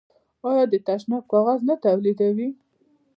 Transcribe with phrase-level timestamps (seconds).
[0.49, 2.49] آیا د تشناب کاغذ نه تولیدوي؟